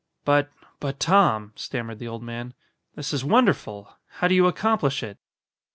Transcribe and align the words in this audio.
"But 0.25 0.49
but, 0.79 0.99
Tom," 0.99 1.53
stammered 1.55 1.99
the 1.99 2.07
old 2.07 2.23
man, 2.23 2.55
"this 2.95 3.13
is 3.13 3.23
wonderful. 3.23 3.97
How 4.13 4.27
do 4.27 4.33
you 4.33 4.47
accomplish 4.47 5.03
it?" 5.03 5.19